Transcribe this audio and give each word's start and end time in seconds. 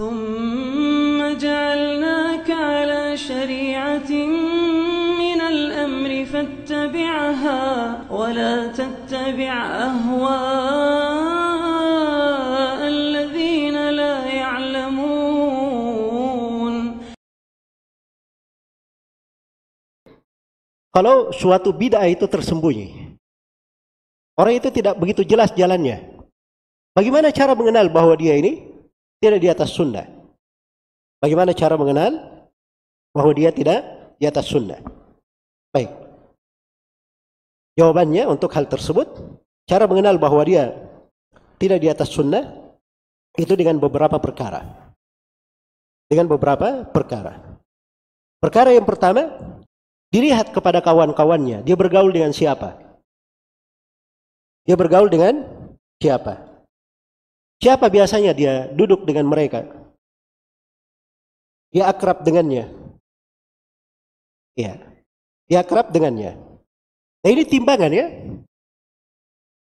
ثم 0.00 1.18
جعلناك 1.40 2.50
على 2.50 3.16
شريعة 3.16 4.12
من 5.22 5.40
الأمر 5.40 6.24
فاتبعها 6.24 7.62
ولا 8.12 8.66
تتبع 8.76 9.52
أهواء 9.88 11.18
الذين 12.88 13.76
لا 13.90 14.16
يعلمون 14.28 15.06
Kalau 20.96 21.28
suatu 21.28 21.76
bid'ah 21.76 22.08
itu 22.08 22.24
tersembunyi, 22.24 23.20
orang 24.40 24.56
itu 24.56 24.72
tidak 24.72 24.96
begitu 24.96 25.28
jelas 25.28 25.52
jalannya. 25.52 26.08
Bagaimana 26.96 27.28
cara 27.36 27.52
mengenal 27.52 27.92
bahwa 27.92 28.16
dia 28.16 28.32
ini 28.32 28.69
tidak 29.21 29.39
di 29.39 29.49
atas 29.53 29.69
sunnah? 29.69 30.09
Bagaimana 31.21 31.53
cara 31.53 31.77
mengenal 31.77 32.17
bahwa 33.13 33.31
dia 33.37 33.53
tidak 33.53 33.85
di 34.17 34.25
atas 34.25 34.49
sunnah? 34.49 34.81
Baik. 35.69 35.93
Jawabannya 37.77 38.27
untuk 38.27 38.49
hal 38.51 38.65
tersebut, 38.67 39.07
cara 39.69 39.85
mengenal 39.85 40.17
bahwa 40.17 40.41
dia 40.43 40.73
tidak 41.61 41.79
di 41.79 41.87
atas 41.87 42.09
sunnah 42.09 42.75
itu 43.39 43.53
dengan 43.55 43.79
beberapa 43.79 44.17
perkara. 44.19 44.91
Dengan 46.09 46.27
beberapa 46.27 46.83
perkara. 46.83 47.39
Perkara 48.41 48.75
yang 48.75 48.83
pertama, 48.83 49.31
dilihat 50.11 50.51
kepada 50.51 50.83
kawan-kawannya, 50.83 51.63
dia 51.63 51.77
bergaul 51.77 52.11
dengan 52.11 52.35
siapa? 52.35 52.75
Dia 54.67 54.75
bergaul 54.75 55.07
dengan 55.07 55.47
siapa? 56.01 56.50
Siapa 57.61 57.93
biasanya 57.93 58.33
dia 58.33 58.65
duduk 58.73 59.05
dengan 59.05 59.29
mereka? 59.29 59.61
Dia 61.69 61.93
akrab 61.93 62.25
dengannya. 62.25 62.65
Ya. 64.57 64.81
Dia 65.45 65.61
akrab 65.61 65.93
dengannya. 65.93 66.35
Nah 67.21 67.29
ini 67.29 67.45
timbangan 67.45 67.93
ya. 67.93 68.09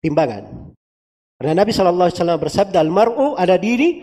Timbangan. 0.00 0.72
Karena 1.36 1.52
Nabi 1.62 1.70
SAW 1.70 2.40
bersabda, 2.40 2.80
Al-mar'u 2.80 3.36
ada 3.36 3.60
diri 3.60 4.02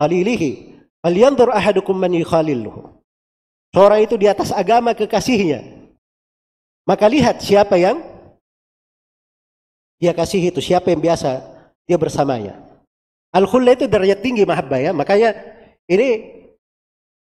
khalilihi. 0.00 0.80
Falyanzur 1.04 1.52
ahadukum 1.52 1.94
man 1.94 2.16
yukhaliluhu. 2.16 2.98
Seorang 3.70 4.00
itu 4.00 4.16
di 4.16 4.26
atas 4.26 4.48
agama 4.50 4.96
kekasihnya. 4.96 5.60
Maka 6.88 7.04
lihat 7.04 7.44
siapa 7.44 7.76
yang 7.76 8.00
dia 10.00 10.16
kasih 10.16 10.40
itu, 10.48 10.58
siapa 10.64 10.88
yang 10.88 11.04
biasa 11.04 11.42
dia 11.84 12.00
bersamanya. 12.00 12.67
Al-khulla 13.38 13.78
itu 13.78 13.86
derajat 13.86 14.18
tinggi 14.18 14.42
mahabbah 14.42 14.82
ya. 14.82 14.90
Makanya 14.90 15.30
ini 15.86 16.34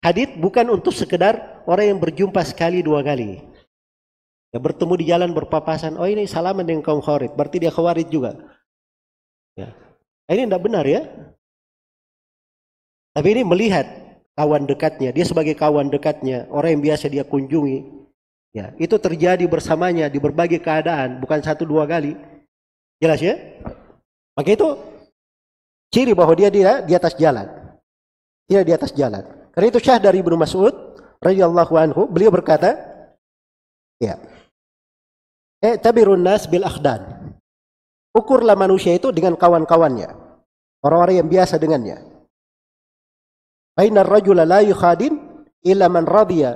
hadith 0.00 0.40
bukan 0.40 0.72
untuk 0.72 0.96
sekedar 0.96 1.60
orang 1.68 1.92
yang 1.92 1.98
berjumpa 2.00 2.40
sekali 2.48 2.80
dua 2.80 3.04
kali. 3.04 3.44
Ya, 4.48 4.56
bertemu 4.64 4.94
di 4.96 5.04
jalan 5.12 5.36
berpapasan, 5.36 6.00
oh 6.00 6.08
ini 6.08 6.24
salaman 6.24 6.64
dengan 6.64 6.80
kaum 6.80 7.04
khawarij, 7.04 7.36
berarti 7.36 7.60
dia 7.60 7.68
khawarij 7.68 8.08
juga. 8.08 8.32
Ya. 9.52 9.76
Nah, 10.24 10.32
ini 10.32 10.48
tidak 10.48 10.64
benar 10.64 10.88
ya. 10.88 11.04
Tapi 13.12 13.28
ini 13.28 13.42
melihat 13.44 13.84
kawan 14.32 14.64
dekatnya, 14.64 15.12
dia 15.12 15.28
sebagai 15.28 15.52
kawan 15.52 15.92
dekatnya, 15.92 16.48
orang 16.48 16.80
yang 16.80 16.82
biasa 16.88 17.12
dia 17.12 17.28
kunjungi. 17.28 18.00
Ya, 18.56 18.72
itu 18.80 18.96
terjadi 18.96 19.44
bersamanya 19.44 20.08
di 20.08 20.16
berbagai 20.16 20.64
keadaan, 20.64 21.20
bukan 21.20 21.44
satu 21.44 21.68
dua 21.68 21.84
kali. 21.84 22.16
Jelas 22.96 23.20
ya? 23.20 23.36
Maka 24.32 24.48
itu 24.56 24.68
ciri 25.92 26.12
bahwa 26.12 26.32
dia 26.36 26.48
tidak 26.52 26.84
di 26.84 26.92
atas 26.96 27.14
jalan. 27.16 27.46
Tidak 28.48 28.64
di 28.64 28.72
atas 28.72 28.90
jalan. 28.96 29.24
Karena 29.52 29.66
itu 29.68 29.80
syah 29.82 30.00
dari 30.00 30.20
Ibnu 30.22 30.36
Mas'ud 30.38 30.72
radhiyallahu 31.20 31.74
anhu, 31.76 32.06
beliau 32.08 32.32
berkata, 32.32 32.78
ya. 34.00 34.16
Eh 35.58 35.74
tabirun 35.76 36.22
nas 36.22 36.46
bil 36.46 36.62
akhdan. 36.62 37.34
Ukurlah 38.14 38.54
manusia 38.54 38.94
itu 38.94 39.10
dengan 39.10 39.34
kawan-kawannya. 39.34 40.14
Orang-orang 40.80 41.20
yang 41.20 41.28
biasa 41.28 41.58
dengannya. 41.58 41.98
Bainar 43.74 44.06
rajula 44.06 44.46
la 44.46 44.62
yukhadin 44.62 45.18
illa 45.66 45.90
man 45.90 46.06
radiya 46.06 46.54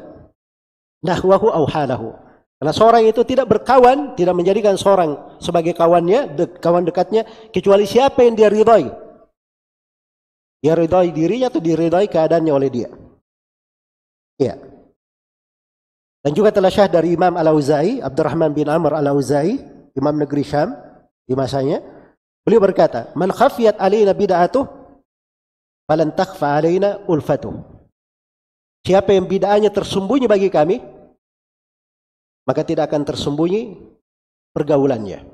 nahwahu 1.03 1.51
aw 1.51 1.65
halahu. 1.67 2.15
Karena 2.63 2.73
seorang 2.79 3.03
itu 3.11 3.27
tidak 3.27 3.51
berkawan, 3.51 4.15
tidak 4.15 4.39
menjadikan 4.39 4.79
seorang 4.79 5.19
sebagai 5.43 5.75
kawannya, 5.75 6.39
de, 6.39 6.47
kawan 6.63 6.87
dekatnya, 6.87 7.27
kecuali 7.51 7.83
siapa 7.91 8.23
yang 8.23 8.39
dia 8.39 8.47
ridhai. 8.47 8.87
Dia 10.63 10.79
ridhai 10.79 11.11
dirinya 11.11 11.51
atau 11.51 11.59
diridhai 11.59 12.07
keadaannya 12.07 12.53
oleh 12.55 12.71
dia. 12.71 12.89
Ya. 14.39 14.55
Dan 16.23 16.39
juga 16.39 16.55
telah 16.55 16.71
syah 16.71 16.87
dari 16.87 17.19
Imam 17.19 17.35
Al-Auza'i, 17.35 17.99
Abdurrahman 17.99 18.55
bin 18.55 18.71
Amr 18.71 18.95
Al-Auza'i, 18.95 19.59
Imam 19.99 20.15
negeri 20.15 20.47
Syam 20.47 20.71
di 21.27 21.35
masanya. 21.35 21.83
Beliau 22.47 22.63
berkata, 22.63 23.11
"Man 23.19 23.35
khafiyat 23.35 23.83
alaina 23.83 24.15
bid'atuh 24.15 24.63
falan 25.91 26.15
takhfa 26.15 26.63
alaina 26.63 27.03
ulfatuh." 27.11 27.59
Siapa 28.87 29.15
yang 29.15 29.27
bid'ahnya 29.27 29.75
tersembunyi 29.75 30.31
bagi 30.31 30.47
kami, 30.47 30.79
maka 32.47 32.63
tidak 32.63 32.91
akan 32.91 33.03
tersembunyi 33.03 33.79
pergaulannya. 34.55 35.32